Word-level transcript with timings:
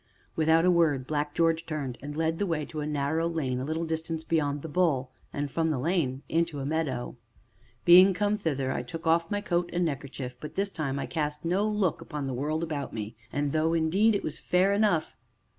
Without 0.35 0.65
a 0.65 0.71
word 0.71 1.05
Black 1.05 1.35
George 1.35 1.67
turned 1.67 1.95
and 2.01 2.17
led 2.17 2.39
the 2.39 2.47
way 2.47 2.65
to 2.65 2.79
a 2.79 2.87
narrow 2.87 3.27
lane 3.27 3.59
a 3.59 3.63
little 3.63 3.85
distance 3.85 4.23
beyond 4.23 4.63
"The 4.63 4.67
Bull," 4.67 5.11
and 5.31 5.51
from 5.51 5.69
the 5.69 5.77
lane 5.77 6.23
into 6.27 6.59
a 6.59 6.65
meadow. 6.65 7.17
Being 7.85 8.11
come 8.15 8.35
thither, 8.35 8.71
I 8.71 8.81
took 8.81 9.05
off 9.05 9.29
my 9.29 9.41
coat 9.41 9.69
and 9.71 9.85
neckerchief, 9.85 10.37
but 10.39 10.55
this 10.55 10.71
time 10.71 10.97
I 10.97 11.05
cast 11.05 11.45
no 11.45 11.67
look 11.67 12.01
upon 12.01 12.25
the 12.25 12.33
world 12.33 12.63
about 12.63 12.93
me, 12.93 13.15
though 13.31 13.75
indeed 13.75 14.15
it 14.15 14.23
was 14.23 14.39
fair 14.39 14.73
enough. 14.73 15.19